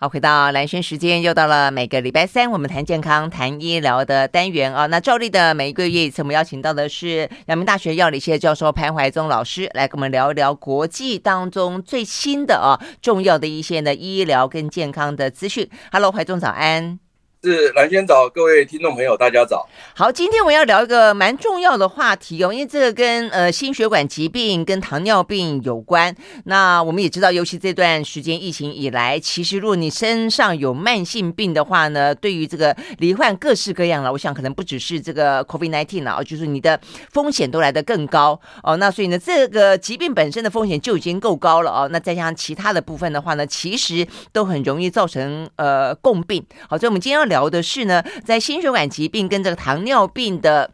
[0.00, 4.86] 好，回到蓝轩时间，又到了每个礼拜三，我们谈健康、谈医疗的单元啊。
[4.86, 15.68] 那照例的每一个月一次，我们邀请到的是阳明大学药理系的教授潘怀宗老师，来跟我们聊一聊国际当中最新的啊重要的一些的医疗跟健康的资讯。
[15.90, 17.07] Hello，怀宗早安。
[17.44, 19.64] 是兰萱早，各位听众朋友，大家早。
[19.94, 26.12] 好，今天我要聊一个蛮重要的话题哦，因为这个跟呃心血管疾病跟糖尿病有关。
[26.46, 36.80] 那我们也知道，尤其这段时间疫情以来，其实如果你身上有慢性病的话呢，对于这个罹患各式各样了，我想可能不只是这个 COVID-19 了，就是你的
[37.12, 38.76] 风险都来得更高哦。
[38.78, 41.88] 那所以呢，这个疾病本身的风险就已经够高了哦。
[41.92, 46.44] 那再加上其他的部分的话呢，其实都很容易造成呃共病。
[46.68, 47.27] 好，所以我们今天要。
[47.28, 50.70] 聊的是呢，在心血管疾病跟这个糖尿病的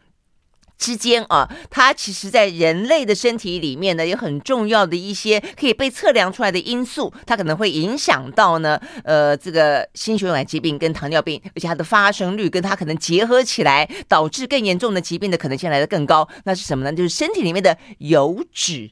[0.77, 16.27] 之间啊，它其实在人类的身体里面呢，有很重要的一些可以被测量出来的因素，它可能会影响到呢，呃，这个心血管疾病跟糖尿病，而且它的发生率跟它可能结合起来，导致更严重的疾病的可能性来得更高。
[16.43, 16.91] 那是什么呢？
[16.91, 18.91] 就是身体里面的油脂。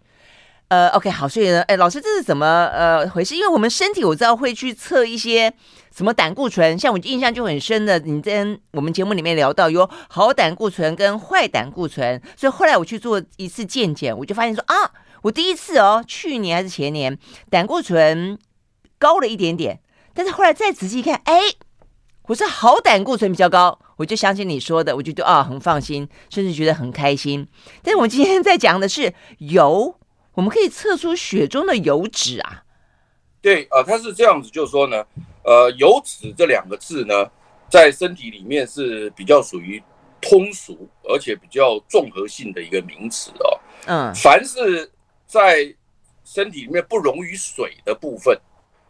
[0.74, 3.36] 呃，OK，好，所以呢，哎，老师，这是怎么呃回事？
[3.36, 5.54] 因为我们身体我知道会去测一些
[5.96, 14.90] 什么胆固醇，像我印象就很深的，你在我们节目里面聊到有好胆固醇跟坏胆固醇，所以后来我去做一次健检，我就发现说啊，
[15.22, 17.16] 我第一次哦，去年还是前年
[17.52, 18.36] 胆固醇
[18.98, 19.80] 高了一点点，
[20.16, 21.40] 但是后来再仔细一看，哎，
[22.30, 27.48] 我是好胆固醇比较高，我就相信你说的，我觉得啊很放心，甚至觉得很开心。
[27.84, 30.00] 但是我们今天在讲的是油。
[30.34, 32.64] 我们可以测出血中的油脂啊？
[33.42, 35.06] 对啊，它是这样子，就是说呢，
[35.44, 37.30] 呃，油脂这两个字呢，
[37.70, 39.82] 在身体里面是比较属于
[40.22, 43.60] 通俗而且比较综合性的一个名词哦。
[43.86, 44.90] 嗯，凡是
[45.28, 45.76] 在
[46.24, 48.40] 身体里面不溶于水的部分，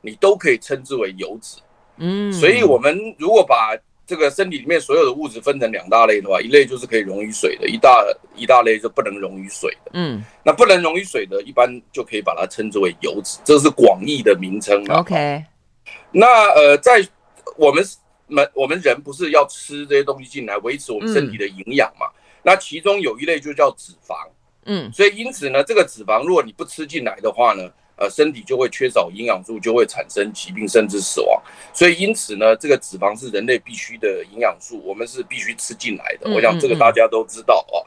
[0.02, 1.59] 你都可以称之为油脂。
[1.97, 9.91] 嗯，所以我们如果把这个身体里面所有的物质分成两大类的话，一类就是可以溶于水的，一大一大类就不能溶于水的。
[9.93, 14.86] 嗯，那不能溶于水的，一般就可以把它称之为油脂，这是广义的名称。
[14.89, 15.43] OK，
[16.11, 17.08] 那呃，在
[17.58, 17.83] 我们
[18.27, 22.05] 们我们人不是要吃这些东西进来维持我们身体的营养嘛？
[22.08, 24.15] 嗯，那其中有一类就叫脂肪。
[24.65, 31.39] 嗯，所以因此呢，这个脂肪如果你不吃进来的话呢，呃，身体就会缺少营养素，就会产生疾病，甚至死亡。
[31.71, 36.27] 所以，因此呢，这个脂肪是人类必须的营养素，我们是必须吃进来的。
[36.33, 37.86] 我想这个大家都知道哦。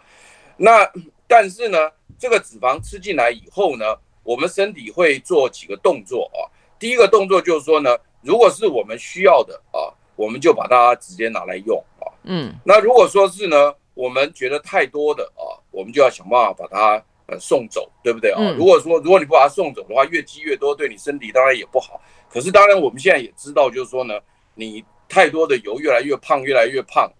[0.56, 0.88] 那
[1.26, 3.84] 但是呢，这个脂肪吃进来以后呢，
[4.22, 6.46] 我们身体会做几个动作啊。
[6.78, 12.06] 第一个动作就是说呢，如果是我们需要的啊，我们就把它直接拿来用啊。
[12.22, 12.54] 嗯。
[12.64, 17.04] 那如果说是呢，我们觉得太多的啊，我们就要想办法把它。
[17.28, 18.54] 呃，送走，对不对啊？
[18.56, 22.00] 如果说如果你不把它送走的话，越积越多，对你身体当然也不好。
[22.30, 24.14] 可是当然我们现在也知道，就是说呢，
[24.54, 27.10] 你太多的油越来越胖，越来越胖，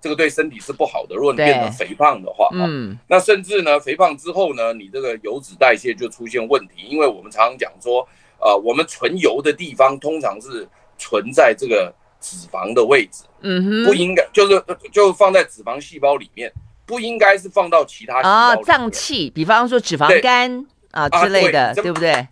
[0.00, 1.16] 这个对身体是不好的。
[1.16, 8.06] 如果你变成肥胖的话，嗯，那甚至呢，肥胖之后呢，你这个油脂代谢就出现问题，因为我们常常讲说，
[8.38, 14.62] 呃，我们存油的地方通常是存在这个脂肪的位置，嗯哼，不应该就是
[14.92, 16.52] 就放在脂肪细胞里面。
[16.90, 22.26] 不应该是放到其他啊脏器，比方说脂肪肝啊之类的，啊、对，对不对？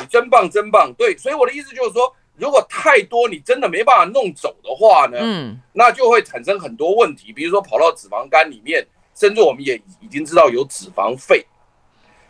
[0.00, 0.94] 你真棒，真棒。
[0.96, 8.86] 对，所以我的意思就是说，如果太多你真的没办法弄走的话呢，嗯，那就会产生很多问题，比如说跑到脂肪肝里面，
[9.16, 11.44] 甚至我们也已经知道有脂肪肺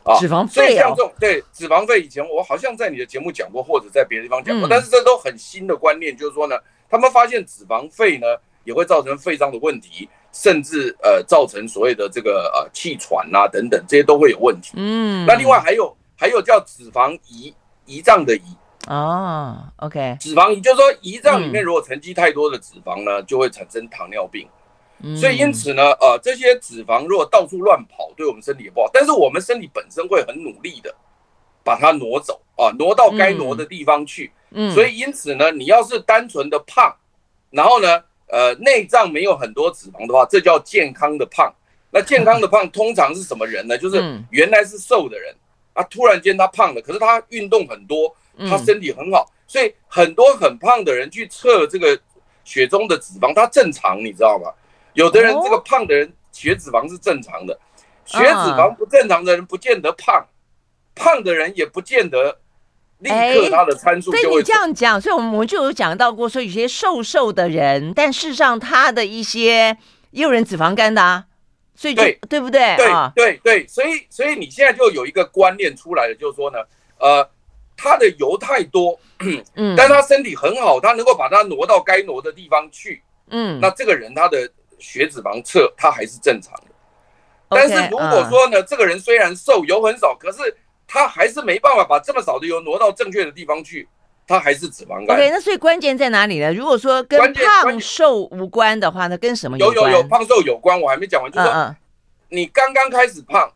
[0.04, 6.56] 啊，脂肪肺、哦、所以像这种对脂肪肺，以前我好像在你的节目讲过，或者在别的地方讲过，嗯、但是这都很新的观念，就是说呢，
[6.88, 8.26] 他们发现脂肪肺呢
[8.64, 10.08] 也会造成肺脏的问题。
[10.34, 14.72] 甚至呃造成所谓的这个呃气喘啊等等，这些都会有问题。
[14.74, 17.54] 嗯，那另外还有还有叫脂肪胰
[17.86, 18.42] 胰脏的胰
[18.88, 24.48] 哦，OK，脂肪胰就是说胰脏里面如果沉积太多的脂肪呢，就会产生糖尿病。
[25.02, 28.90] 嗯，所以因此呢，呃这些脂肪如果到处乱跑，对我们身体也不好。
[28.92, 30.92] 但是我们身体本身会很努力的
[31.62, 34.32] 把它挪走啊，挪到该挪的地方去。
[34.50, 36.94] 嗯，所以因此呢，你要是单纯的胖，
[37.50, 41.52] 然后呢，呃，内脏没有很多脂肪的话，这叫健康的胖。
[41.90, 43.78] 那健康的胖通常是什么人呢？
[43.78, 45.34] 就是原来是瘦的人
[45.74, 48.14] 啊，突然间他胖了，可是他运动很多，
[48.48, 51.96] 他身体很好，所以很多很胖的人去测这个
[52.44, 54.50] 血中的脂肪，他正常，你知道吗？
[54.94, 57.56] 有的人这个胖的人血脂肪是正常的，
[58.04, 60.26] 血脂肪不正常的人不见得胖，
[60.94, 62.38] 胖的人也不见得。
[62.98, 64.22] 立刻他的参数就会。
[64.22, 69.76] 对你这样讲，所以我们我们就有讲到过，说有些瘦瘦的人，但事实上他的一些
[70.10, 71.24] 也有人脂肪肝的啊，
[71.74, 72.76] 所以就对，对不对？
[72.76, 76.58] 对对对，所以所以你现在就有一个观念出来了，就是说呢，
[76.98, 77.28] 呃，
[77.76, 79.42] 他的油太多，嗯，
[79.76, 84.48] 但他身体很好，他能够把它挪到该挪的地方去，嗯，那这个人他的
[84.78, 86.66] 血脂肪测他还是正常的。
[87.48, 90.56] 但是如果说呢，这个人虽然瘦，油很少，可是
[90.86, 93.88] 他还是没办法把这么少的油挪到正确的地方去，
[94.26, 95.16] 他还是脂肪肝。
[95.16, 96.52] OK，那所以关键在哪里呢？
[96.52, 99.72] 如果说跟胖瘦无关的话，那跟什么有？
[99.72, 101.76] 有有有，胖瘦有关，我还没讲完，就是说
[102.28, 103.50] 你刚刚开始胖。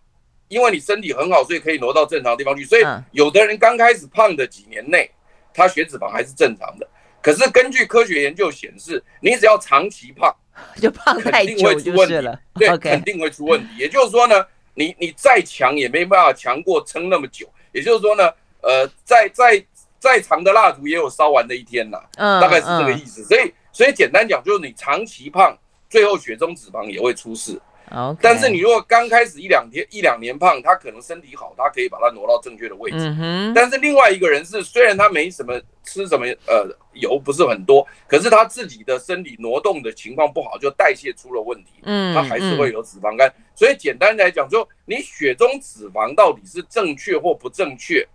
[0.49, 2.65] 因为你身体很好，所以可以挪到正常的地方去。
[2.65, 5.11] 所以有的人刚开始胖的几年内，
[5.53, 6.89] 他血脂肪还是正常的。
[7.21, 10.35] 可是根据科学研究显示，你只要长期胖，
[10.81, 12.41] 就胖太久就肯定会出问题了。
[12.55, 13.69] 对，肯定会出问题。
[13.77, 14.43] 也就是说呢，
[14.79, 17.47] 你你再强也没办法强过撑那么久。
[17.73, 18.31] 也就是说呢，
[18.63, 19.63] 呃，再再
[19.99, 22.01] 再长的蜡烛也有烧完的一天呐。
[22.17, 23.25] 嗯，大概是这个意思。
[23.25, 25.59] 所以所以简单讲，就是你长期胖，
[25.91, 27.61] 最后血中脂肪也会出事。
[28.21, 33.15] 但是你如果刚开始一两天一两年胖，他可能身体好，他可以把它挪到正确的位置。
[33.21, 41.73] 嗯、但是另外一个人是，虽然他没什么吃什么呃油不是很多，可是他自己的身体挪动的情况不好，就代谢出了问题。
[41.83, 43.29] 嗯，他还是会有脂肪肝。
[43.29, 48.07] 嗯、所以简单来讲，就你血中脂肪到底是正确或不正确，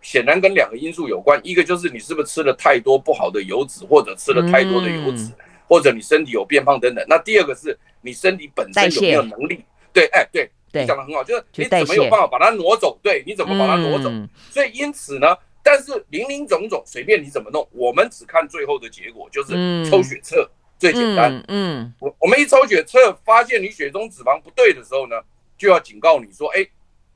[0.00, 1.40] 显然跟两个因素有关。
[1.42, 5.34] 一个就是你是不是吃了太多不好的油脂，或者吃了太多的油脂，嗯、
[5.68, 7.04] 或者你身体有变胖等等。
[7.08, 7.78] 那第二个是。
[8.00, 9.64] 你身体本身有没有能力？
[9.92, 12.98] 对，哎，对，你讲得很好，就是你怎么有办法把它挪走？
[13.02, 14.10] 对，你怎么把它挪走？
[14.50, 20.48] 所以因此呢，但是林林总总，随便你怎么弄，我们只看最后的结果，就是抽血测
[20.78, 21.42] 最简单。
[21.48, 25.16] 嗯，我我们一抽血测，发现你血中脂肪不对的时候呢，
[25.56, 26.64] 就要警告你说，哎，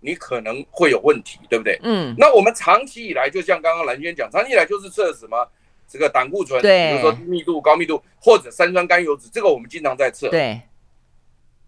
[0.01, 1.79] 你可能会有问题，对不对？
[1.83, 5.49] 嗯，那我们长期以来，就像刚刚蓝娟讲，长期以来就是测什么
[5.87, 10.29] 这个胆固醇，比如说低密度、高密度，或者三酸甘油脂，这个我们经常在测。
[10.29, 10.61] 对。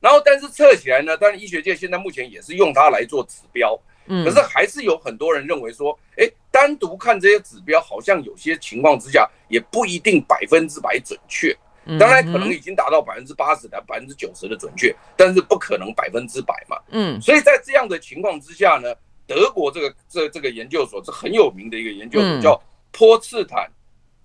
[0.05, 3.75] 然后，但是测起来呢，当然医学界现在目前也是用它来做指标，
[4.05, 11.56] 嗯，可是还是有很多人认为说，哎，单独看这些指标，好像有些情况之下也不一定百分之百准确。
[11.99, 16.77] 当然，可能已经达到百分之八十的、百分之九十的准确，但是不可能百分之百嘛。
[16.91, 18.95] 嗯，所以在这样的情况之下呢，
[19.27, 22.62] 德国这个这这个研究所是很有名的一个研究所，叫
[22.93, 23.71] 波茨坦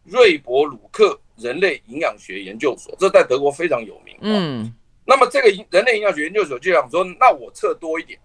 [0.03, 4.17] 瑞伯鲁克人类营养学研究所，这在德国非常有名。
[4.19, 4.73] 嗯。
[5.09, 8.19] 那么这个人类营养学研究所就想说，那我测多一点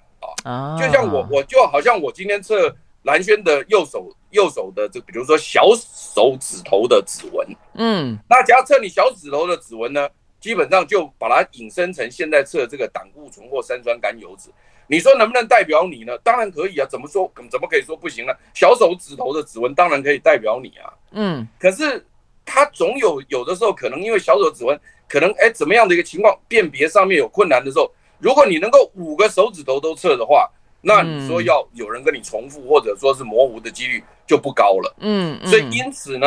[0.45, 10.07] 啊，就像我，我就好像我今天测蓝轩的右手右手的这，比如说小手指头的指纹，嗯，那只要测你小指头的指纹呢，
[10.39, 14.51] 基本上就把它引申成现在测这个胆固醇或三酸甘油脂，
[14.87, 16.19] 你说能不能代表你呢？
[16.19, 18.35] 当然可以啊，怎么说怎么可以说不行呢？
[18.53, 22.07] 小手指头的指纹当然可以代表你啊，嗯，可是
[22.45, 24.79] 它总有有的时候可能因为小手指纹。
[25.09, 34.95] 可能哎，怎么样的一个情况辨别上面有困难的时候，如果你能够五个手指头都测的话，那你说要有人跟你重复或者说是模糊的几率就不高了。
[35.01, 36.27] 嗯，所以因此呢，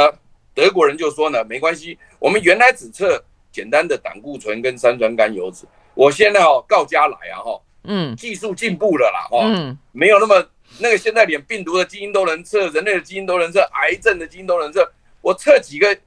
[0.53, 10.44] 德国人就说呢，没关系，我们原来只测简单的胆固醇跟三酸甘油脂，我现在哦告家来啊哈，嗯，技术进步了啦哈，嗯，没有那么
[10.79, 14.91] 那个现在连病毒的基因都能测，人类的基因都能测，癌症的基因都能测，
[15.21, 15.97] 我测几个。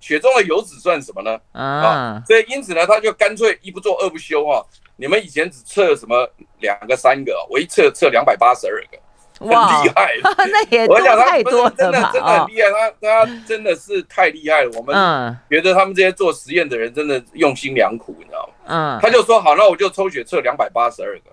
[0.00, 1.38] 血中的油脂算什么呢？
[1.52, 4.62] 啊，所以因此呢，他就干脆一不做二不休啊。
[4.98, 6.26] 你们以前只测什么
[6.60, 8.98] 两个三个，我一测测两百八十二个，
[9.40, 10.14] 很厉害。
[10.50, 11.76] 那也多太多了吧？
[11.76, 14.70] 真的真的很厉害，他他真的是太厉害了。
[14.74, 18.54] 我们觉得他们这些做实验的人真的用心良苦，你知道吗？
[18.68, 21.30] 嗯，他就说好，那我就抽血测两百八十二个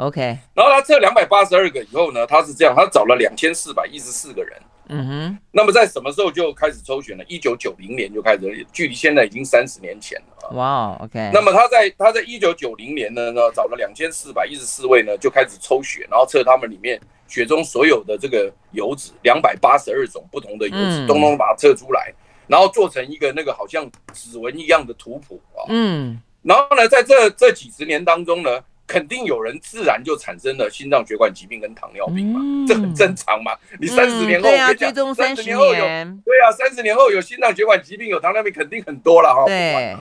[0.00, 0.20] ，OK。
[0.54, 4.60] 然后他测两百八十二个以后呢，他是这样，他找了两千四百一十四个人。
[4.92, 7.22] 嗯哼，那么在什么时候就开始抽选呢？
[7.28, 10.50] 一九九零年就开始，距离现在已经三十年前了。
[10.56, 11.30] 哇，OK。
[11.32, 22.12] 那么他在他在一九九零年呢，呢找了两千四百一十四位呢，就开始抽血，然后测他们里面血中所有的这个油脂，两百八十二种不同的油脂，通通把它测出来，
[22.48, 25.68] 然后做成一个那个好像指纹一样的图谱啊。
[25.68, 28.58] 嗯，然后呢，在这这几十年当中呢。
[28.90, 33.52] 肯定有人自然就产生了心脏血管疾病跟糖尿病嘛，这很正常嘛。
[33.80, 35.84] 你三十年后，对啊，追踪三十年后有，
[36.24, 39.44] 对啊，三十年后有心脏血管疾病、有糖尿病，肯定很多了哈。
[39.46, 39.96] 对。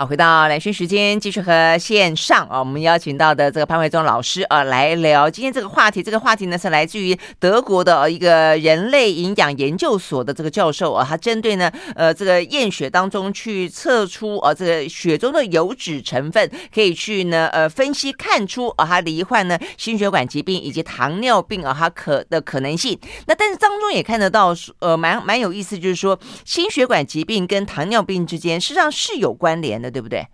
[0.00, 6.00] 好，回到蓝轩时间，继续和线上啊，我们邀请到的这个潘惠忠老师啊来聊今天这个话题。
[6.00, 22.96] 这个话题呢是来自于德国的一个人类营养研究所的这个教授啊，他针对呢呃这个验血当中去测出啊这个血中的油脂成分，可以去呢呃分析看出啊他罹患呢心血管疾病以及糖尿病啊他可的可能性。
[23.26, 29.87] 那但是当中也看得到呃蛮蛮有意思，就是说心血管疾病跟糖尿病之间实际上是有关联的。
[29.90, 30.26] 对不对？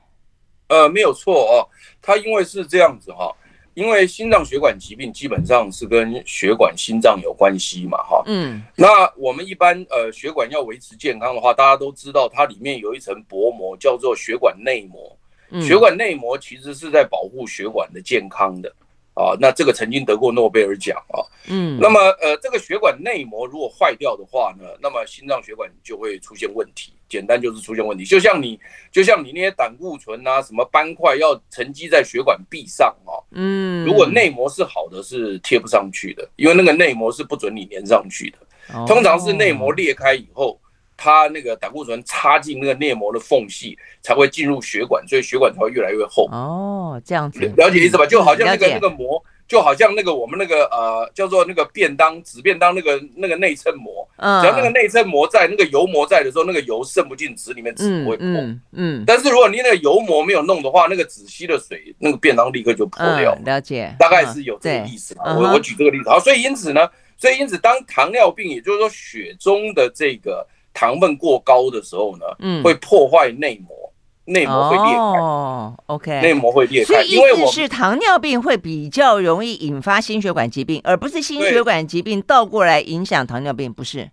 [0.68, 1.68] 呃，没有错哦。
[2.00, 3.30] 他因为是这样子哈，
[3.74, 15.18] 因为心脏血管疾病基本上是跟血管、心脏有关系嘛，哈，嗯，那我们一般呃血管要维持健康的话，大家都知道它里面有一层薄膜叫做血管内膜，
[15.60, 18.74] 血管内膜其实是在保护血管的健康的。
[19.16, 28.04] 啊，那这个曾经得过诺贝尔奖啊，嗯，那么呃，这个血管内膜如果坏掉的话呢，那么心脏血管就会出现问题，简单就是出现问题。
[28.04, 28.58] 就像你，
[28.90, 38.38] 就像你那些胆固醇啊，什么斑块要沉积在血管壁上啊，嗯，如果内膜是好的，是贴不上去的，因为那个内膜是不准你粘上去的，
[38.86, 40.58] 通常是内膜裂开以后。
[40.96, 46.28] 它那个胆固醇插进那个内膜的缝隙，才会进入血管，所以血管才会越来越厚。
[46.30, 48.06] 哦，这样子，了解意思吧？
[48.06, 54.03] 就好像那个那个膜，就好像那个我们那个呃叫做那个便当纸便当那个那个内衬膜。
[54.16, 54.40] 嗯。
[54.40, 58.26] 只要那个内衬膜在，那个油膜在的时候，那个油渗不进纸里面，纸不会破。
[58.26, 59.04] 嗯嗯。
[59.06, 63.36] 但是如果你那个油膜没有弄的话，那个纸吸了水，那个便当立刻就破掉。
[63.44, 63.94] 了解。
[63.98, 65.22] 大概是有这个意思吧。
[65.36, 66.08] 我我举这个例子。
[66.08, 70.46] 好，所以因此呢，所以因此当糖尿病，也就是说血中的这个。
[70.76, 73.83] 糖分过高的时候呢，嗯，会破坏内膜，
[74.26, 74.98] 内膜会裂开。
[74.98, 76.86] 哦，OK，内膜会裂开。
[76.86, 84.10] 所以意思是糖尿病会比较容易引发心血管疾病，而不是心血管疾病倒过来影响糖尿病，不是？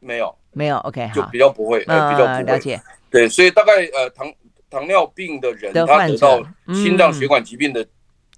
[0.00, 2.42] 没有，没有，OK，就比较不会，呃，比较不会。
[2.42, 2.80] 了解。
[3.10, 4.32] 对，所以大概呃，糖
[4.70, 6.40] 糖尿病的人，他得到
[6.72, 7.84] 心脏血管疾病的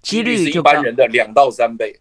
[0.01, 1.99] 几率是一般人的两到三倍。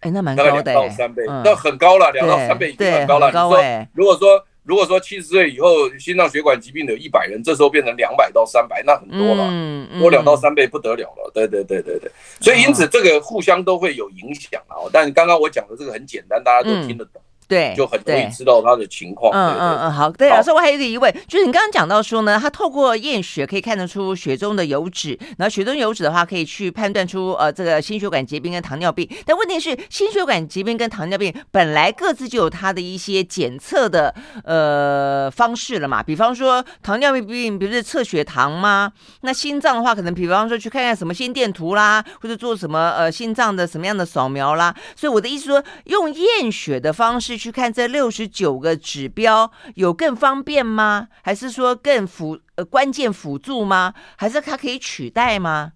[0.00, 3.26] 哎，那蛮高的，两到三倍，那很高了，两到三倍已经很高了。
[3.26, 4.44] 你说，如果说。
[4.62, 9.50] 如果说七十岁以后心脏血管疾病的有一百人，这时候变成两百到三百，那很多了，
[9.98, 11.30] 多两到三倍不得了了。
[11.32, 14.76] 对对对对对，所以因此这个互相都会有影响啊。
[14.92, 17.20] 但刚刚我讲的这个很简单，大家都听得懂。
[17.50, 19.32] 对，就很容易知道他的情况。
[19.34, 20.08] 嗯嗯嗯，好。
[20.08, 29.08] 对，老师，我还有一个疑问，就是你刚刚讲到说呢，他透过验血可以看得出血中的油脂，然后血中油脂的话，可以去判断出呃这个心血管疾病跟糖尿病。
[29.26, 34.14] 但问题是，心血管疾病跟糖尿病本来各自就有它的一些检测的
[34.44, 36.00] 呃方式了嘛。
[36.00, 38.92] 比方说糖尿病病，不是测血糖吗？
[39.22, 44.72] 那心脏的话，可能比方说去看看什么心电图啦，或者做什么呃心脏的什么样的扫描啦。
[44.94, 47.39] 所以我的意思说，用验血的方式。
[47.40, 51.08] 去看这六十九个指标有更方便吗？
[51.22, 53.94] 还是说更辅呃关键辅助吗？
[54.16, 55.72] 还是它可以取代吗？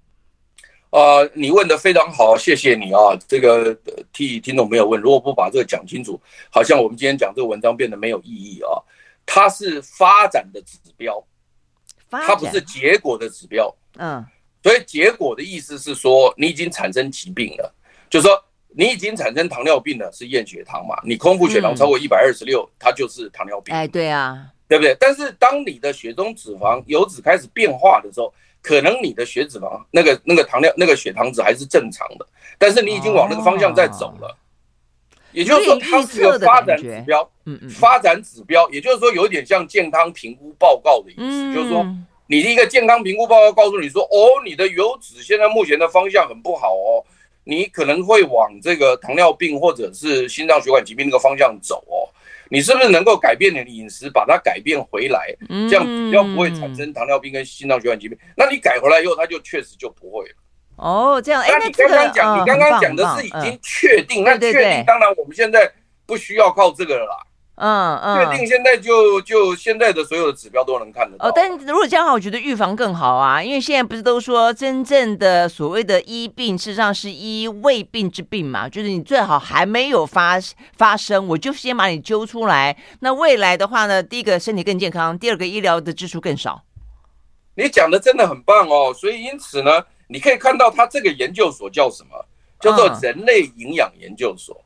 [0.90, 3.16] 呃，你问的非常好，谢谢你啊。
[3.26, 3.74] 这个
[4.12, 8.68] 替听众朋友问，如果不把这个讲清楚，好像我们今天讲这个文章变得没有意义啊。
[9.24, 11.24] 它是发展的指标，
[12.10, 13.74] 它不是结果的指标。
[13.96, 14.22] 嗯，
[14.62, 17.74] 所以结果的意思是说，你已经产生疾病了，
[18.10, 18.44] 就是说。
[18.76, 20.96] 你已经产生糖尿病了，是验血糖嘛？
[21.04, 23.74] 你空腹血糖超过一百二十六，它就是糖尿病。
[23.74, 24.96] 哎，对啊，对不对？
[24.98, 32.26] 但是当你的血中脂肪油脂开始变化的时候，可能你的血脂肪那个那个糖尿那个血糖值还是正常的，
[32.58, 34.28] 但是你已经往那个方向在走了。
[34.28, 34.36] 哦、
[35.32, 37.30] 也就是说，它是一个发展指标。
[37.44, 37.68] 嗯嗯。
[37.68, 41.86] 发展指标，也就是说，有点像健康评估报告的意思，嗯、就是说，
[42.26, 47.04] 你的一个健康评估报告告诉你说，哦，你的油脂现在目前的方向很不好哦。
[47.44, 52.08] 你可能会往这个糖尿病或者是心脏血管疾病那个方向走哦，
[52.48, 55.34] 你是不是能够改变你的饮食，把它改变回来，
[55.68, 58.16] 这样比较不会产生糖尿病跟心脏血管疾病？
[58.36, 60.34] 那你改回来以后，它就确实就不会了。
[60.76, 61.42] 哦，这样。
[61.42, 65.70] 哎，那你刚刚讲，你刚刚讲的是已经确定，那确定，当然我们现在
[66.06, 67.16] 不需要靠这个了啦。
[67.56, 71.28] 嗯嗯，确定现在就就现在的所有的指标都能看得到。
[71.28, 80.34] 哦，但如果这样的话，我觉得预防更好啊，因为现在不是都说真正的所谓的医病，事实上是医未病之病嘛，就是你最好还没有发
[80.76, 82.76] 发生，我就先把你揪出来。
[83.00, 86.62] 那未来的话呢，第一个身体更健康，第二个医疗的支出更少。
[87.54, 92.26] 你讲的真的很棒哦，所以因此呢，你可以看到他这个研究所叫什么？
[92.60, 94.56] 叫做人类营养研究所。
[94.56, 94.64] 嗯，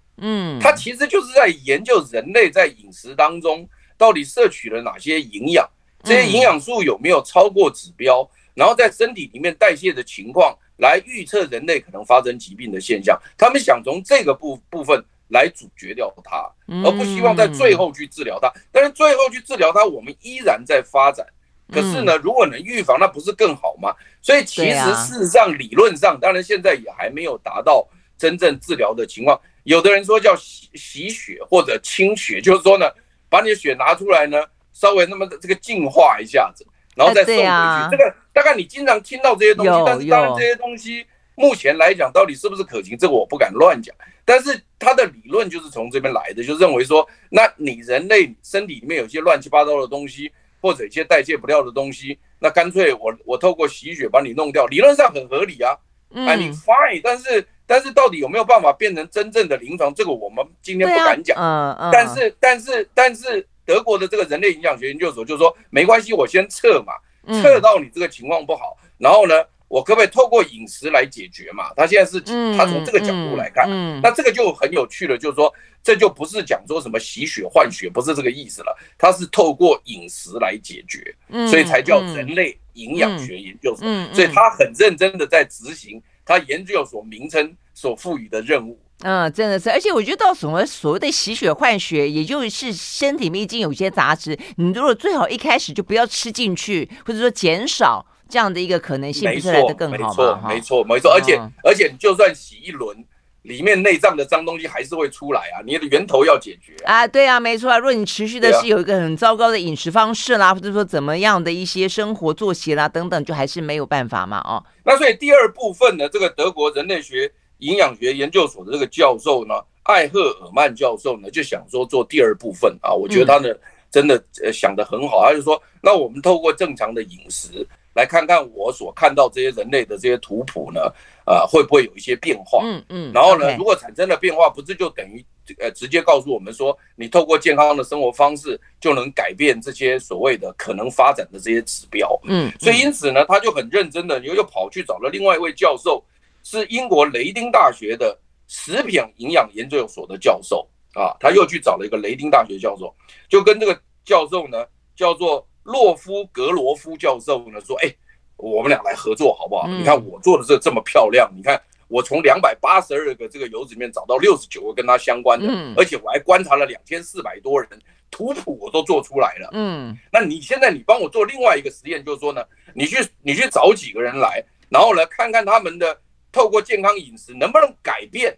[0.61, 5.69] 它其实就是在研究人类在饮食当中到底摄取了哪些营养，
[6.03, 13.21] 这些营养素有没有超过指标，然后在身体里面代谢的情况来预测人类可能发生疾病的现象。
[13.37, 16.51] 他们想从这个部部分来阻绝掉它，
[16.85, 18.53] 而不希望在最后去治疗它。
[18.73, 21.27] 但是最后去治疗它，我们依然在发展。
[21.71, 23.95] 可是呢，如果能预防，那不是更好吗？
[24.23, 29.39] 所以其实事实上，理论上，当然现在也还没有达到真正治疗的情况。
[29.69, 32.91] 有的人说叫洗洗血或者清血，就是说呢，
[33.29, 37.91] 把你的血拿出来呢，稍微那么这个净化一下子，然后再送回去。
[37.91, 43.95] 这个大概你经常听到这些东西，但是当然这些东西目前来讲到底是不是可行，这个我不敢乱讲。
[44.25, 50.33] 但是他的理论就是从这边来的，就认为说，那你人类身体里面有些乱七八糟的东西，
[50.63, 55.77] 或者一些代谢不掉的东西，那干脆我我透过洗血把你弄掉，理论上很合理啊
[56.15, 57.47] ，I mean fine，但是。
[57.69, 61.37] 但是到底有没有办法变成真正的临床，这个我们今天不敢讲。
[61.39, 61.91] 嗯嗯。
[61.93, 66.95] 但是但是但是德国的这个人类营养学研究所就说没关系，我先测嘛，
[67.41, 69.35] 测到你这个情况不好，然后呢，
[69.69, 71.71] 我可不可以透过饮食来解决嘛？
[71.77, 72.19] 他现在是
[72.57, 73.69] 他从这个角度来看，
[74.01, 75.55] 那这个就很有趣了，就是说。
[75.81, 78.77] 这就不是讲说什么洗血换血，不是这个意思了。
[78.99, 81.15] 它是透过饮食来解决，
[81.49, 83.87] 所以才叫人类营养学研究所。
[84.13, 88.79] 所以他很认真的在执行他研究所名称所赋予的任务。
[89.01, 89.71] 嗯，真的是。
[89.71, 100.49] 而且我觉得到什么所谓的洗血换血，也就是身体里面已经有一些杂质，你如果最好一开始就不要吃进去，或者说减少这样的一个可能性，不是来的更好吗？
[100.49, 101.13] 没错，没错，没错。
[101.13, 103.05] 而且而且你就算洗一轮。
[103.49, 105.65] 里面内脏的脏东西还是会出来啊！
[105.65, 107.79] 你的源头要解决啊，对啊，没错啊。
[107.79, 114.63] 如果你持续的是有一个很糟糕的饮食方式啦，或者说怎么样的一些生活作息啦等等，就还是没有办法嘛，哦。
[114.85, 123.49] 那所以第二部分呢，这个德国人类学营养学研究所的这个教授呢，艾赫尔曼教授呢，就想说做第二部分啊，我觉得他呢
[123.91, 127.67] 真的呃想得很好，他就说，那我们透过正常的饮食。
[127.95, 130.81] 来看看我所看到这些人类的这些图谱呢，
[131.27, 132.61] 呃，会不会有一些变化？
[132.63, 133.13] 嗯嗯。
[133.13, 135.25] 然后呢，如果产生了变化，不是就等于
[135.59, 142.17] 呃直接告诉我们说，你透过健康的生活方式就能改变这些所谓的可能发展的这些指标？
[142.23, 142.53] 嗯。
[142.61, 146.01] 所以因此呢，他就很认真的又又跑去找了另外一位教授，
[146.45, 148.17] 是英国雷丁大学的
[148.47, 150.65] 食品营养研究所的教授
[150.95, 152.95] 啊，他又去找了一个雷丁大学教授，
[153.29, 154.65] 就跟这个教授呢
[154.95, 155.47] 叫做。
[155.65, 157.95] 洛夫格罗夫教授呢说：“哎，
[158.39, 159.69] 我们俩来合作好不好？
[159.69, 167.69] 你看我做的这这么漂亮，你看我从两百八十二个这个油脂里面找到六十九个跟它相关的，而且我还观察了两千四百多人，
[168.11, 169.51] 图谱我都做出来了。
[169.53, 172.43] 嗯，那你现在你帮我做另外一个实验，就是说呢，
[172.73, 176.01] 你去你去找几个人来，然后呢看看他们的
[176.33, 178.35] 透过健康饮食能不能改变。”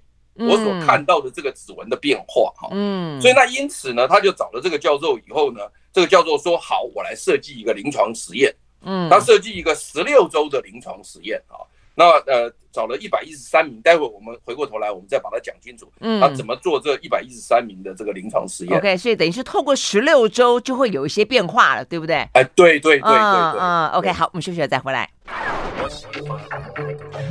[0.49, 5.61] 我所看到的这个指纹的变化，哈，嗯，所以那因此呢，他就找了这个教授以后呢，
[5.93, 11.61] 这个教授说好，我来设计一个临床实验，嗯，他设计一个十六周的临床实验啊，
[11.95, 22.17] 那呃找了一百一十三名，待会我们回过头来，我们再把它讲清楚，嗯，他怎么做这一百一十三名的这个临床实验？OK，所以等于是透过十六周就会有一些变化了，对不对？
[22.33, 25.11] 哎，对对对对对，嗯，OK，好，我们休息了再回来。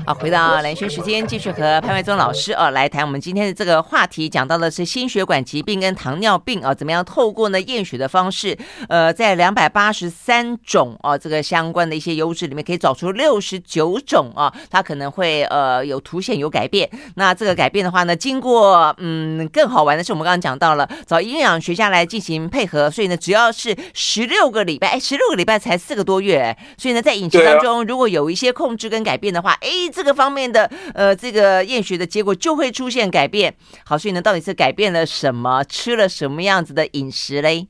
[0.05, 16.89] 好，回到蓝轩时间，继续和潘维宗老师啊来谈我们今天的这个话题，讲到的是心血管疾病跟糖尿病啊，怎么样透过呢验血的方式，呃，在两百八十三种啊这个相关的一些油脂里面，可以找出六十九种啊，它可能会呃有凸显有改变。
[17.15, 29.69] 那这个改变的话呢，经过嗯更好玩的是，我们刚刚讲到了找营养学家来进行配合，所以呢，只要是十六个礼拜，哎，十六个礼拜才四个多月，所以呢，在饮食当中如果有一些控制跟改变的话，哎。
[29.91, 33.53] 这个方面的呃，这个验血的结果就会出现改变。
[33.83, 35.63] 好，所以呢，到底是改变了什么？
[35.63, 37.67] 吃了什么样子的饮食嘞？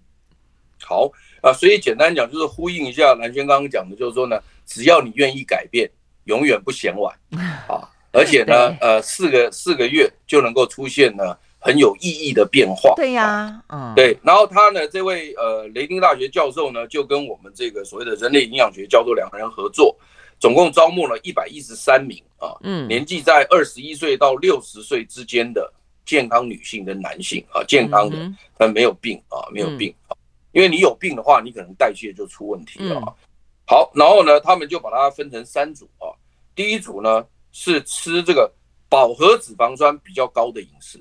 [0.84, 1.10] 好
[1.42, 5.90] 啊，所以简单讲就是呼应一下蓝轩刚刚讲的，就是说呢，只要你愿意改变，
[6.26, 7.16] 永远不嫌晚
[7.68, 7.90] 啊。
[8.12, 12.94] 而且呢，呃，四个四个月就能够出现呢很有意义的变化。
[12.96, 14.16] 对呀，嗯，对。
[14.22, 19.98] 然后他呢，这位呃雷丁大学教授呢，就跟我们这个所谓的人类营养学教授两个人合作。
[20.40, 25.72] 总共招募了一百一十三名啊，嗯，年纪在二十一岁到六十岁之间的
[26.06, 28.18] 健康女性跟男性啊，健康的，
[28.58, 30.16] 但没有病啊，没有病啊，
[30.54, 33.14] 因为你有病的话，你可能代谢就出问题了啊。
[33.68, 36.08] 好，然后呢，他们就把它分成三组啊，
[36.56, 38.52] 第一组呢是吃这个
[38.88, 40.98] 饱和脂肪酸比较高的饮食，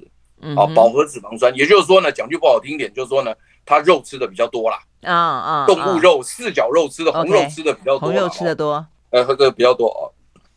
[0.57, 3.33] 啊，饱和脂肪酸，也就是说呢，讲句不好听点，就是说呢，
[3.65, 8.85] 他肉吃的比较多啦，啊啊，动物肉、四角肉吃的，红肉吃的比较多，红肉吃的多。
[9.11, 10.13] 呃，喝的比较多哦。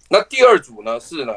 [0.09, 1.33] 那第二组呢是呢，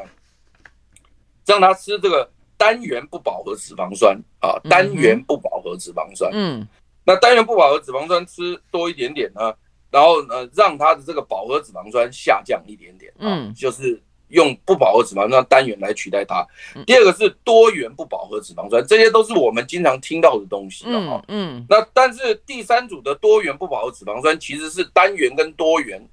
[1.45, 6.29] 让他吃这个单元不饱和脂肪酸啊，单元不饱和脂肪酸。
[6.33, 6.67] 嗯。
[7.05, 9.53] 那单元不饱和脂肪酸吃多一点点呢，
[9.89, 13.13] 然后呢，让他的这个饱和脂肪酸下降一点点。
[13.19, 13.53] 嗯。
[13.53, 16.45] 就是用不饱和脂肪酸单元来取代它。
[16.85, 21.23] 第二个是多元不饱和脂肪酸，这些都是我们经常听到的东西了啊。
[21.29, 21.65] 嗯。
[21.69, 26.05] 那但是第三组的多元不饱和脂肪酸其实是单元跟多元。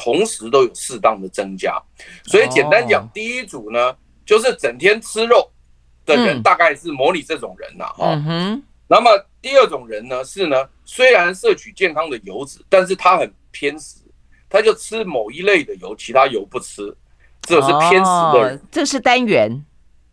[0.00, 1.76] 同时都有适当的增加，
[2.24, 5.50] 所以简单讲，第一组呢，就是整天吃肉
[6.06, 8.14] 的人，大概是模拟这种人呐，哈。
[8.86, 9.10] 那么
[9.42, 13.96] 第二种人呢，是呢，虽然摄取健康的油脂，但是他很偏食，
[14.48, 16.96] 他就吃某一类的油，其他油不吃，
[17.42, 18.62] 这是偏食的人。
[18.70, 19.50] 这是单元。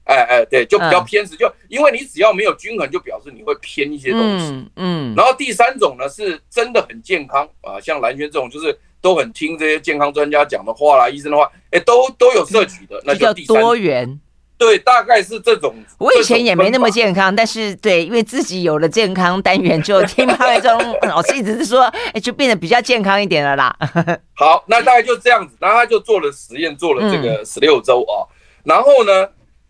[0.06, 4.68] 哎哎，对，就比较偏食，就因为你只要没有均衡，就表示你会偏一些东西。
[4.78, 5.14] 嗯。
[5.16, 8.76] 然后第三种呢，是真的很健康啊，像蓝轩这种，就是。
[9.06, 14.20] 都很听这些健康专家讲的话啦，医生的话，哎，都都有摄取的，那就第三多元，
[14.58, 15.76] 对，大概是这种。
[16.00, 20.72] 我以前也没那么健康，但是对，因为自己有了健康单元，就听潘怀宗
[21.04, 23.78] 老师一直是说，哎，就变得比较健康一点了啦。
[24.34, 29.30] 好，那大概就这样子，然后他就做了实验，做了这个十六周啊，嗯、然后呢，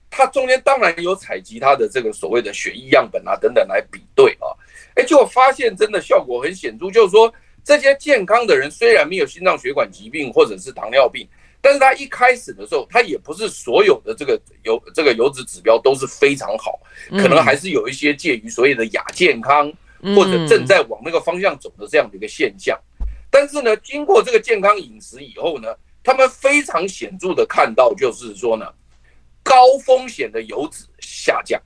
[0.09, 4.47] 他中间当然有采集他的这个所谓的血液样本啊等等来比对啊，
[4.95, 7.33] 哎，结果发现真的效果很显著，就是说
[7.65, 11.27] 这些健康的人虽然没有心脏血管疾病或者是糖尿病。
[11.61, 19.73] 但是他一开始的时候，他也不是所有的这个油这个油脂指标都是非常好，可能还是有一些介于所谓的亚健康
[20.15, 22.79] 或者正在往那个方向走的这样的一个现象。
[23.31, 28.71] 但是呢，经过这个健康饮食以后呢，他们非常显著的看到，就是说呢，
[29.41, 31.59] 高风险的油脂下降，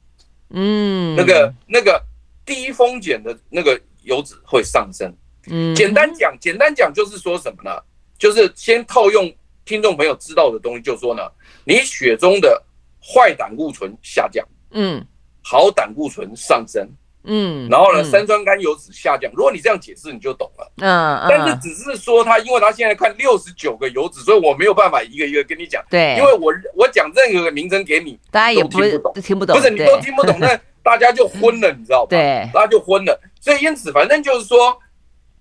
[0.52, 2.02] 嗯，那个那个
[2.46, 5.14] 低风险的那个油脂会上升。
[5.50, 7.72] 嗯，简单讲，简单讲就是说什么呢？
[8.18, 9.32] 就是先套用。
[9.66, 11.22] 听众朋友知道的东西，就说呢，
[11.64, 12.60] 你血中的
[13.00, 15.06] 坏胆固醇下降，嗯，
[15.44, 16.90] 好胆固醇上升，
[17.26, 19.32] 嗯，然后呢，三酸甘油脂下降。
[19.36, 32.10] 如果你这样解释，你就懂了，嗯，但是只是说他，因为他现在看六十九个油脂，所以我没有办法一个一个跟你讲，对，因为我我讲任何个名称给你，大家也不听不懂，听不懂，不是你都听不懂，那大家就昏了，你知道吧？
[32.18, 33.22] 对，大家就昏了。
[33.40, 34.76] 所以因此，反正就是说，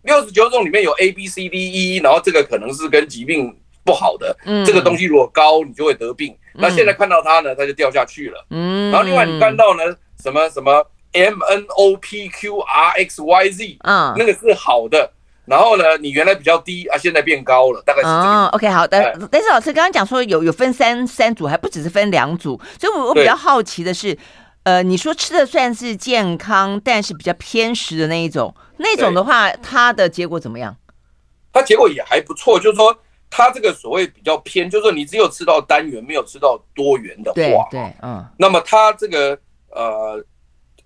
[0.02, 3.56] 六十九种里面有 A B C D E，然后这个可能是跟疾病。
[3.84, 6.36] 不好的，嗯，这个东西如果高，你就会得病。
[6.52, 8.44] 那现在看到它呢，它就掉下去了。
[8.50, 9.82] 嗯，然后另外你看到呢，
[10.22, 15.10] 什么什么 M N O P Q R X Y Z，嗯，那个是好的。
[15.46, 18.48] 然后呢，你原来比较低啊，现在变高了，大概是这样。
[18.48, 19.18] OK，好的。
[19.32, 24.14] 但是老师刚刚讲说有有分三三组，还不只是分两组，所以我我比较好奇的是，
[24.64, 30.74] 呃，你说吃的算是健康，但是比较偏食的那一种，那种的话，它的结果怎么样？
[31.52, 32.96] 它结果也还不错，就是说。
[33.30, 39.38] 它这个所谓比较偏，就是说你只有吃到单元，没有吃到多元的话，对，对，嗯，那么它这个
[39.68, 40.24] 呃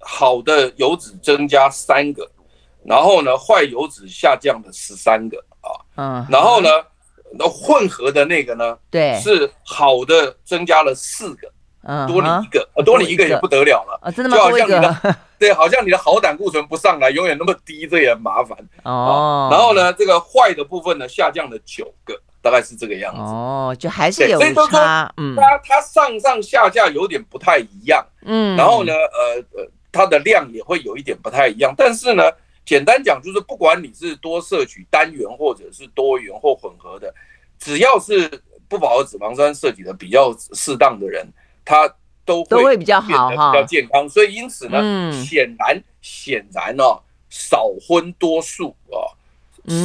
[0.00, 2.28] 好的油脂增加三个，
[2.84, 6.68] 然后呢坏油脂下降了十三个啊，嗯，然后呢
[7.38, 11.48] 那混合的那个呢，对，是好的增加了四个。
[11.84, 14.10] 嗯，多你一个，呃，多你一个也不得了了啊！
[14.10, 14.36] 真的吗？
[14.36, 19.48] 就好像你的，对，好像你的好胆固醇不上来，永远那么低，这也很麻烦哦。
[19.50, 23.20] 然后呢，这个坏的部分呢，下降了九个，大概是这个样子。
[23.20, 25.12] 哦，就还是有差。
[25.16, 28.06] 嗯，它它上上下下有点不太一样。
[28.24, 31.74] 嗯，然后呢，呃呃，它的量也会有一点不太一样。
[31.76, 32.22] 但是呢，
[32.64, 37.12] 简单讲就是，不管你是多摄取单元或者是多元或混合的，
[37.58, 38.30] 只要是
[38.68, 41.26] 不饱和脂肪酸摄取的比较适当的人。
[41.64, 41.88] 它
[42.24, 46.84] 都都会比较好哈，比较健康，所以因此呢，显然显然呢，
[47.28, 49.10] 少荤多素啊，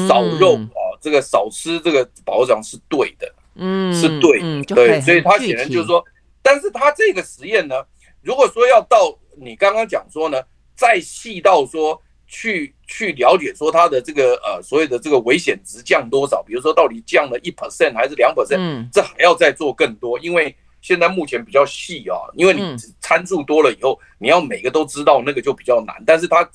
[0.07, 6.03] 少肉啊，这个少吃这个保障是对的，嗯，是对的，对，所以他显然就是说，
[6.43, 7.75] 但是他这个实验呢，
[8.21, 10.39] 如果说要到你刚刚讲说呢，
[10.75, 20.55] 再细到说去去了解说它的这个呃所谓的这个危险值降多少，比如说到底降了一 percent 还是两 percent，这还要再做更多，因为。
[20.87, 22.61] 现在目前比较细啊，因为你
[23.01, 26.01] 参数多了以后，你要每个都知道那个就比较难。
[26.05, 26.49] 但是它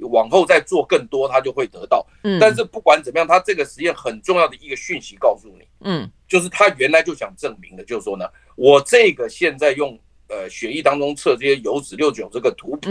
[0.00, 2.06] 往后再做更多，它就会得到。
[2.22, 12.90] 嗯，但是不管怎么样，它这个实验很重要的一个讯息告诉你，嗯，就是他原来就想证明的，就是说呢，我这个现在用呃血液当中测这些油脂六九这个图谱，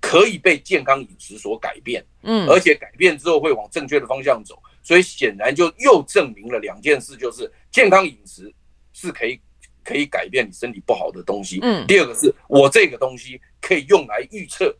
[0.00, 4.56] 可以被健康饮食所改变，嗯，而且改变之后会往正确的方向走。
[4.84, 8.54] 所以显然就又证明了两件事，就是健康饮食
[8.92, 9.40] 是可以。
[9.84, 11.58] 可以改变你身体不好的东西。
[11.62, 14.74] 嗯，第二个是我这个东西可以用来预测。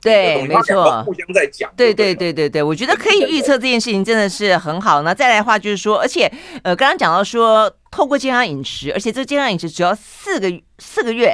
[0.00, 1.72] 对，没错，互相在讲。
[1.76, 5.02] 对对对对对，我觉得可以预测这件事情真的是很好。
[5.02, 6.26] 那再来的话就是说，而且
[6.64, 11.32] 呃，刚刚讲到说，透过健康饮食，而且这个健康饮食只要四个四个月。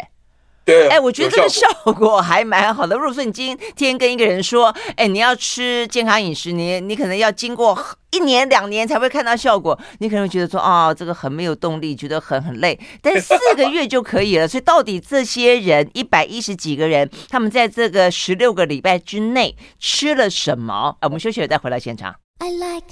[0.69, 2.95] 对，哎，我觉得这个效果还蛮好的。
[2.95, 7.79] 如果说你今天跟一个人说，哎，你要吃健康饮食，你你可能要经过
[8.11, 12.79] 一年两年才会看到效果，你可能会觉得说，啊、哦，这个很没有动力，觉得很很累。
[13.01, 14.47] 但是四个月就可以了。
[14.49, 20.97] 所以到底这些人一百一十几个人，他们在这个十六个礼拜之内吃了什么？
[21.01, 22.15] 啊，我们休息了再回来现场。
[22.41, 22.87] I like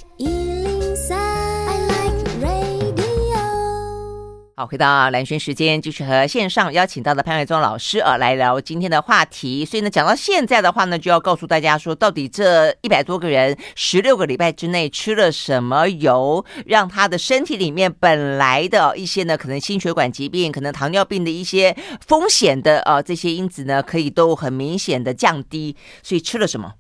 [4.58, 9.66] 好，回到蓝轩时间，继续和线上邀请到的潘怀宗老师啊来聊今天的话题。
[9.66, 25.76] 所以呢，讲到现在的话呢，就要告诉大家说，到底这一百多个人十六个礼拜之内吃了什么油，让他的身体里面本来的一些呢，可能心血管疾病、可能糖尿病的一些风险的啊这些因子呢，可以都很明显的降低。
[26.02, 26.72] 所以吃了什么？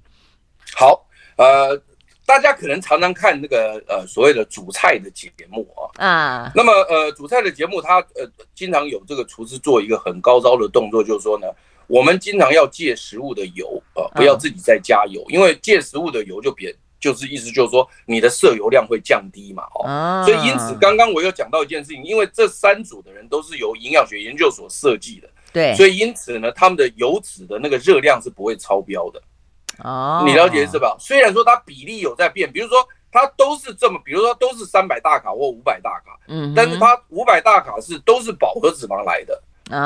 [0.74, 1.82] 好，呃。
[2.26, 11.46] 大家可能常常看那个呃所谓的主菜的节目啊，啊，那么呃主菜的节目，它呃经常有这个厨师做一个很高招的动作，就是说呢，
[11.86, 29.22] 我们经常要借食物的油啊，不要自己再加油，因为借食物的油就别就是意思就是说你的摄油量会降低嘛，哦，所以因此刚刚我又讲到一件事情，因为这三组的人都是由营养学研究所设计的，对，所以因此呢，他们的油脂的那个热量是不会超标的。
[29.84, 30.96] 哦，你了解是吧？
[30.98, 32.78] 虽然说它比例有在变，比如说
[33.12, 39.42] 它都是这么，比如说都是三百大卡或五百大卡，嗯，但是它五百大卡是都是饱和脂肪来的，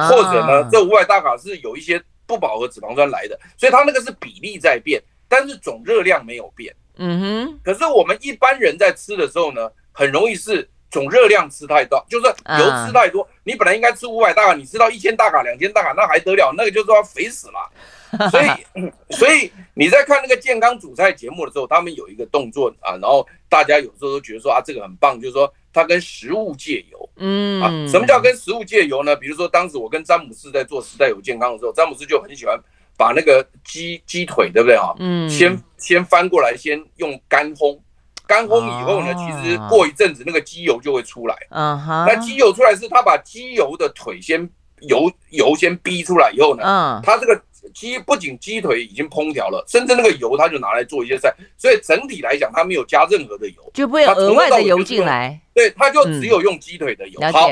[0.09, 7.61] 或者呢，这五百大卡是有一些不饱和脂肪酸来的，所以它那个是比例在变，但是总热量没有变，嗯哼。
[7.64, 16.53] 可是我们一般人在吃的时候呢，很容易是总热量吃太多，就是油吃太多，你本来应该吃五百大卡，你吃到一千大卡、两千大卡，那还得了？
[16.57, 17.70] 那个就是要肥死了。
[18.31, 29.14] 所以，所以你在看那个健康主菜节目的时候，他们有一个动作啊，然后大家有时候都觉得说啊，这个很棒，就是说它跟食物借油，嗯啊，什么叫跟食物借油呢？
[29.14, 32.59] 比如说当时我跟詹姆斯在做时代有健康的时候，詹姆斯就很喜欢
[32.96, 34.92] 把那个鸡鸡腿，对不对啊？
[34.99, 37.79] 嗯，先先翻过来，先用干烘，
[38.27, 44.49] 干烘以后呢，其实过一阵子那个鸡油就会出来，嗯哈，那鸡油出来是他把鸡油的腿先
[44.81, 47.40] 油油先逼出来以后呢，嗯，他这个。
[47.75, 55.40] 鸡不仅鸡腿已经烹调了，甚至那个油它就拿来做一些菜，所以整体来讲，它没有加任何的油，就不会有额外的油进来。
[55.55, 57.20] 对，它就只有用鸡腿的油。
[57.33, 57.49] 好，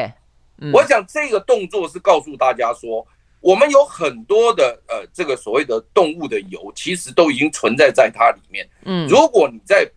[0.73, 3.07] 我想这个动作是告诉大家说，
[3.41, 8.69] 我们有很多的呃这个所谓的动物的油，其实都已经存在在它里面。
[8.85, 9.89] 嗯，如果你在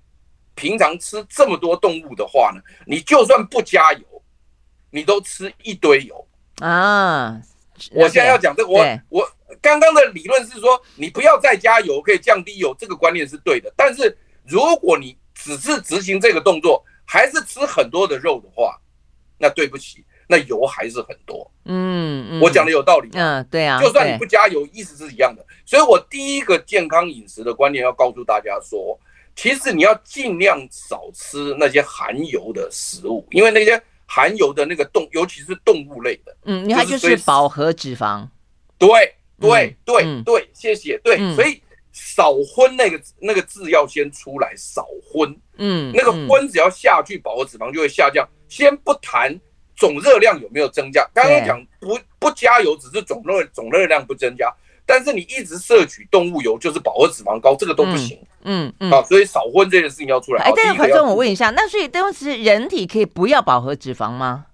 [0.55, 4.05] 平常吃这么多动物的话呢，你就算不加油，
[4.89, 6.27] 你都吃一堆油
[6.59, 7.41] 啊。
[7.93, 9.31] 我现在要讲这个，我我。
[9.61, 13.73] 刚刚的理论是说，你不要再加油，可以降低油，这个观念是对的。
[13.75, 18.79] 但是如果你只是执行这个动作，还是吃很多的肉的话，
[19.37, 21.51] 那对不起，那油还是很多。
[21.65, 23.09] 嗯，嗯，我讲的有道理。
[23.13, 25.45] 嗯，对啊，就算你不加油，意思是一样的。
[25.65, 28.97] 所以我第一个健康饮食的观念要告诉大家说，
[29.35, 38.27] 其实你要尽量少吃那些含油的食物，因为那些含油的那个动，尤其是动物类的，嗯，你看就是饱和脂肪，
[38.77, 39.15] 对。
[39.41, 40.97] 对对对，谢谢。
[41.03, 45.35] 对，所以少荤那个那个字要先出来，少荤。
[45.57, 48.27] 嗯，那个荤只要下去，饱和脂肪就会下降。
[48.47, 49.37] 先不谈
[49.75, 54.53] 总热量有没有增加，刚刚讲不不加油，只是总热总热量不增加，
[54.85, 58.19] 但是你一直摄取动物油，就是饱和脂肪高，这个都不行。
[58.43, 58.91] 嗯嗯。
[58.91, 60.43] 好，所以少荤这件事情要出来。
[60.43, 64.45] 哎，但是怀忠，我问一下，那所以当时人体可以不要饱和脂肪吗？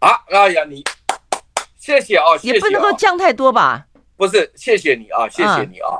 [0.00, 0.82] 啊，哎呀，你
[1.78, 3.86] 谢谢啊，也不能够降太多吧。
[4.16, 5.98] 不是，谢谢你啊，谢谢你啊。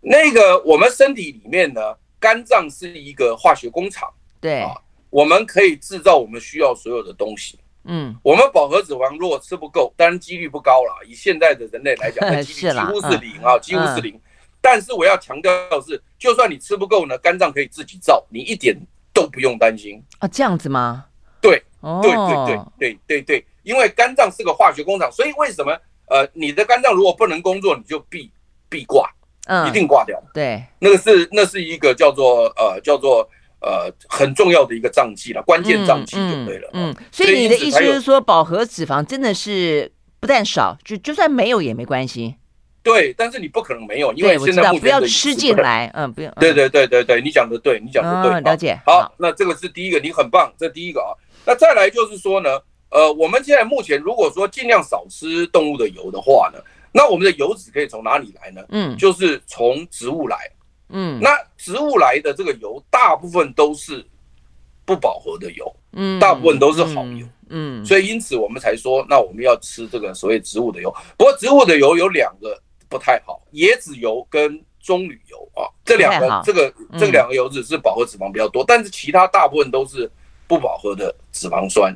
[0.00, 1.80] 那个，我们身体里面呢，
[2.20, 4.74] 肝脏是一个化学工厂，对啊，
[5.08, 7.58] 我们可以制造我们需要所有的东西。
[7.84, 11.04] 嗯，我们饱和脂肪如果吃不够，当然几率不高了。
[11.06, 14.20] 以现在的人类来讲， 那几率几乎是零啊，几乎是零。
[14.60, 18.76] 但是我要强调的是，就算你吃不够呢，肝脏可以自己造，你一点
[19.12, 20.28] 都不用担心啊。
[20.28, 21.06] 这样子吗？
[21.40, 21.62] 对，
[22.02, 25.78] 对对对对对对，因为肝脏是个化学工厂，所以为什么？
[26.06, 28.30] 呃，你的肝脏如果不能工作，你就必
[28.68, 29.10] 必挂，
[29.46, 30.22] 嗯，一定挂掉。
[30.34, 33.26] 对，那个是那是一个叫做呃叫做
[33.60, 36.68] 呃很重要的一个脏器了，关键脏器就对了。
[36.74, 39.90] 嗯，嗯，所以你的意思是说，饱和脂肪真的是
[40.20, 42.34] 不但少，就就算没有也没关系。
[42.82, 46.30] 对，但是你不可能没有，因为现在不要吃进来，嗯，不用。
[46.38, 48.78] 对对对对对，你讲的对，你讲的对，了解。
[48.84, 51.16] 好，那这个是第一个，你很棒，这第一个啊。
[51.46, 52.60] 那再来就是说呢。
[52.94, 56.60] 呃，我们现在目前如果说尽量少吃动物的油的话呢，
[56.92, 58.64] 那我们的油脂可以从哪里来呢？
[58.68, 60.48] 嗯，就是从植物来。
[60.90, 64.04] 嗯，那植物来的这个油大部分都是
[64.84, 70.94] 不饱和的油，嗯，大部分都是好油，嗯，所以因此我们才说，那我们要吃这个所谓植物的油。
[71.16, 72.56] 不过植物的油有两个
[72.88, 80.08] 不太好，椰子油跟棕榈油啊，这两个这个这两个油脂是饱和脂肪比较多，但是其他大部分都是
[80.46, 81.92] 不饱和的脂肪酸。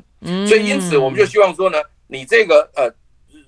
[0.47, 2.93] 所以因此我们就希望说呢，你这个呃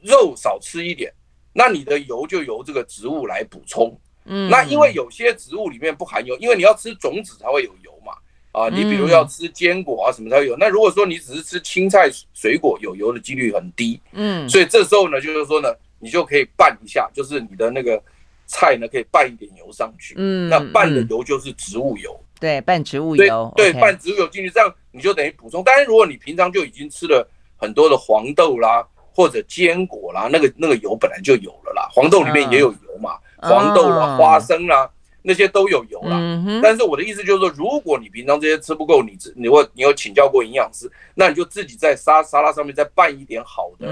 [0.03, 1.13] 肉少吃一点，
[1.53, 3.99] 那你的油就由这个植物来补充。
[4.25, 8.13] 嗯，那因为有些植物里面不含油，因为你要吃种子才会有油嘛。
[8.53, 10.57] 啊，你比如要吃坚果啊什么才会有。
[10.57, 14.01] 那如果说你只是吃青菜水果，有油的几率很低。
[14.13, 15.69] 嗯，所以这时候呢，就是说呢，
[16.01, 18.03] 你就可以拌一下，就是你的那个
[18.47, 20.15] 菜呢可以拌一点油上去。
[20.19, 22.21] 嗯，那拌的油就是植物油。
[22.41, 25.63] 对，拌植物油，对，拌植物油进去，这样你就等于补充。
[25.63, 28.83] 当然，如果你平常就已经吃了很多的黄豆啦，
[29.15, 31.89] 或者坚果啦，那个那个油本来就有了啦。
[31.93, 34.91] 黄豆里面也有油嘛，黄豆啦、花生啦，
[35.23, 36.17] 那些都有油啦。
[36.19, 43.87] 嗯、但是我的意思就是说，如果你平常这些吃不够，你你或你有请教过营养师，那你就自己在沙沙拉上面再拌一点好的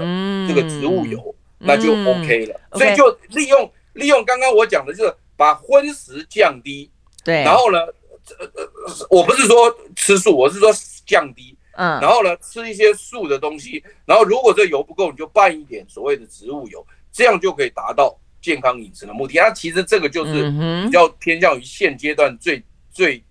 [0.47, 2.59] 这个植物油，嗯、那就 OK 了。
[2.71, 6.89] 嗯、所以就利用.利用刚刚我讲的，就是把荤食降低。
[7.23, 7.43] 对。
[7.43, 7.79] 然后呢，
[9.09, 10.71] 我不是说吃素，我是说
[11.05, 11.57] 降低。
[11.73, 11.99] 嗯。
[12.01, 13.83] 然后呢，吃一些素的东西。
[14.05, 18.17] 然后如果这油不够，你就拌一点所谓的植物油，这样就可以达到。
[18.41, 20.49] 健康饮食的目的，它其实这个就是
[20.85, 23.21] 比较偏向于现阶段最最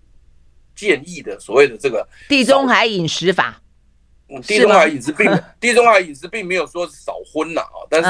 [0.75, 3.59] 建议的所谓的这个地中海饮食法。
[4.29, 5.27] 嗯，地中海饮食并
[5.59, 8.09] 地中海饮食并没有说少荤呐啊，但是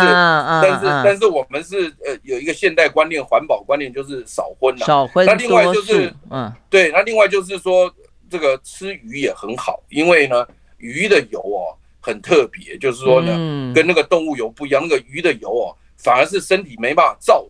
[0.62, 4.86] 但是但是我们是呃有一个现代观念、环保观念，就是少荤呐。
[4.86, 5.26] 少荤。
[5.26, 7.94] 那另外就是嗯，对，那另外就是说
[8.30, 10.46] 这个吃鱼也很好，因为呢
[10.78, 15.76] 鱼的油哦很特别，就是说呢跟那个动物油不一样，那个鱼的油哦。
[16.02, 17.46] 反而是身体没办法造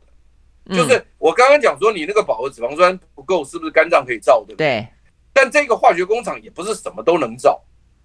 [0.66, 4.56] 的，就是我刚刚讲说你那个饱和脂肪酸不够，是不是肝脏可以造的？
[4.56, 4.88] 对。
[5.32, 7.62] 但这个化学工厂也不是什么都能造，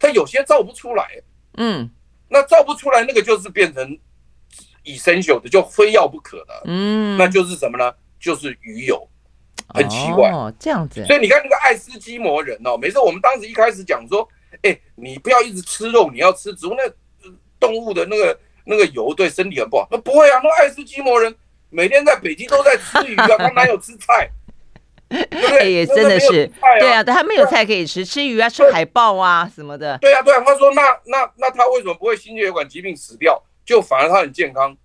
[0.07, 1.09] 它有些造不出来。
[1.57, 1.91] 嗯。
[2.29, 3.99] 那造不出来，那个就是变成
[4.85, 6.63] essential 的，就非要不可的。
[6.67, 7.17] 嗯。
[7.17, 7.95] 那就是什么呢？
[8.21, 9.09] 就是鱼油，
[9.69, 10.31] 很奇怪。
[10.31, 11.05] 哦，这样子。
[11.07, 14.29] 所以你看那个爱斯基摩人哦，每次我们当时一开始讲说，
[14.63, 18.39] 哎，你不要一直吃肉，你要吃植物，那动物的那个。
[18.67, 19.87] 那个油对身体很不好。
[19.91, 21.37] 那不会啊，那爱斯基摩人
[21.69, 24.27] 每天在北京都在吃鱼啊， 他哪有吃菜？
[25.09, 25.73] 对？
[25.73, 29.97] 也真的是，对啊，他没有菜可以吃，吃鱼啊，吃海豹啊什么的。
[29.99, 33.43] 对啊，对啊，他说那那那他为什么不会心血管疾病死掉？
[33.65, 34.77] 就反而他很健康。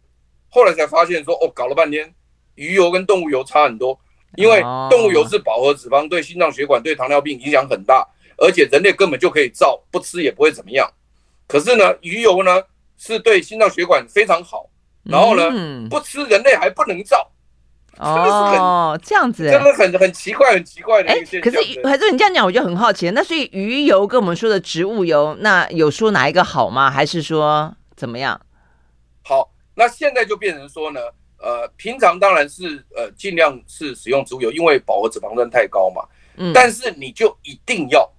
[0.49, 2.13] 后来才发现说，哦，搞了半天，
[2.55, 3.99] 鱼油跟动物油差很多，
[4.35, 10.91] 因为动物油是饱和脂肪，对心脏血管、对糖尿病影响很大，而且人类根本就可以造，不吃也不会怎么样。
[11.47, 12.63] 可是呢，鱼油呢？
[13.01, 14.69] 是对心脏血管非常好，
[15.03, 17.31] 然后呢，嗯、不吃人类还不能造，
[17.99, 21.51] 哦，这样子，真的很很奇怪，很奇怪的一个现象。
[21.51, 23.09] 可是还是你这样讲，我就很好奇。
[23.11, 26.89] 那所以鱼油跟我们说的植物油，那有说哪一个好吗？
[26.89, 28.39] 还是说怎么样？
[29.23, 30.99] 好，那现在就变成说呢，
[31.37, 36.01] 呃，平常当然是呃尽量是使用植物油，因为饱和脂肪酸太高嘛。
[36.37, 38.09] 嗯，但是你就一定要。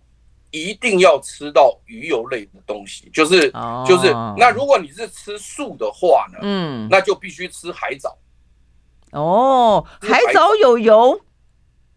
[0.53, 3.87] 一定要吃到鱼油类的东西，就是、oh.
[3.87, 4.13] 就是。
[4.37, 6.41] 那如果你是吃素的话呢？
[6.43, 8.19] 嗯，那就必须吃海藻。
[9.13, 11.21] 哦，海藻有油？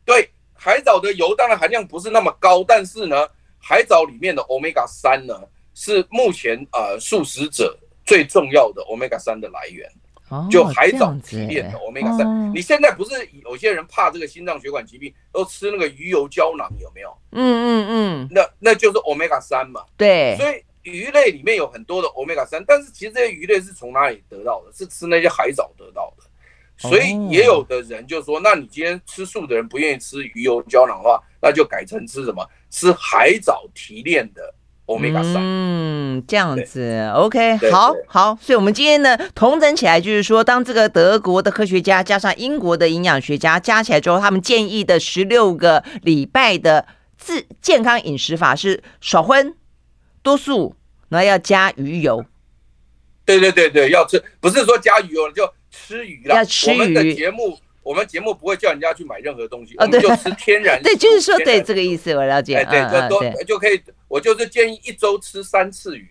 [0.06, 3.28] 对，海藻的油当然含量不是那么高，但是呢，
[3.60, 5.40] 海藻里面的 Omega 三呢，
[5.74, 9.90] 是目前呃素食者最重要的 Omega 三的来源。
[10.50, 13.12] 就海藻提炼的欧米伽三，你现在不是
[13.44, 17.16] 有些人怕这个心脏血管疾病，都吃那个鱼油胶囊，有没有？
[17.34, 19.84] 嗯嗯嗯，那那就是欧米伽三嘛。
[19.96, 24.72] 对，所以鱼类里面有很多的欧米伽三，但是其实这些鱼类是从哪里得到的？
[24.74, 26.24] 是吃那些海藻得到的。
[26.90, 32.48] 所以也有的人就说，那你今天吃素的人不愿意吃鱼油胶囊的话，那就改成吃什么？
[32.70, 34.54] 吃海藻提炼的。
[34.86, 46.86] Omega 三，嗯，这样子，OK，好，好，所以，我们今天呢，同整起来就是说，当这个德国的科学家加上英国的营养学家加起来之后，他们建议的十六个礼拜的
[47.18, 49.56] 自健康饮食法是少荤、
[50.22, 50.76] 多素，
[51.08, 52.26] 然后要加鱼油。
[53.26, 56.36] 对对对对，要吃，不是说加鱼油就吃鱼了。
[56.36, 56.74] 要吃鱼。
[56.74, 57.58] 我们的节目。
[57.84, 60.80] 我们节目不会叫人家去买任何东西，我们就吃天然。
[60.82, 62.56] 对，就是说，对这个意思，我了解。
[62.56, 63.78] 哎对，就都就可以。
[64.08, 66.10] 我就是建议一周吃三次鱼。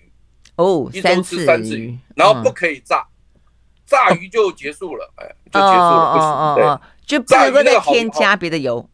[0.57, 3.07] 哦，一周吃三次鱼，然后不可以炸，
[3.87, 6.55] 炸鱼就结束了，哎，就结束了，不行。
[6.57, 8.87] 对，就不能再添加别的油。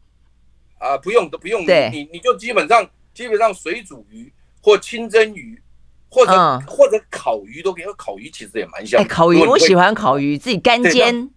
[0.77, 5.61] 啊，不用都不用，你你你就基本上基本上水煮鱼或清蒸鱼，
[6.09, 7.85] 或者或者烤鱼都可以。
[7.97, 9.03] 烤鱼其实也蛮香。
[9.07, 11.29] 烤鱼我喜欢烤鱼，自己干煎。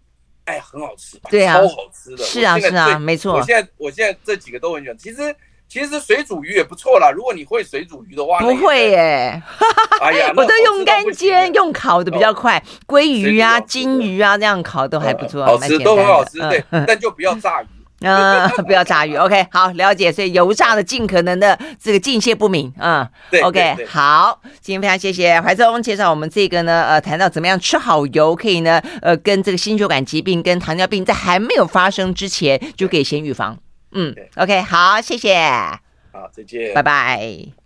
[0.44, 2.24] 哎，很好吃，对啊，超好吃的。
[2.24, 3.34] 是啊，是啊，没错。
[3.34, 4.98] 我现在，我现在这几个都很喜欢。
[4.98, 5.34] 其实，
[5.68, 7.12] 其实水煮鱼也不错啦。
[7.14, 9.40] 如果你会水煮鱼的话，不会耶。
[10.00, 12.60] 哎呀， 我都用干煎，用烤的比较快。
[12.88, 16.38] 鲑鱼啊，金鱼啊，这样烤都还不错，好吃，都很好吃。
[16.48, 17.66] 对，但就不要炸鱼。
[18.02, 19.14] 嗯， 不要炸鱼。
[19.22, 20.12] OK，好，了解。
[20.12, 22.72] 所以油炸的尽可能的这个尽泄不明。
[22.78, 23.40] 嗯，对。
[23.40, 33.56] OK，好，今天非常谢谢怀宗介绍我们这个呢，呃，谈到怎么样吃好油可以呢，呃，跟这个心血管疾病跟糖尿病在还没有发生之前就可以先预防。
[33.92, 35.36] 嗯，OK，好，谢谢。
[36.12, 37.61] 好，再见，拜拜。